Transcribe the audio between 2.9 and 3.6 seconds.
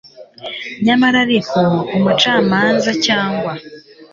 cyangwa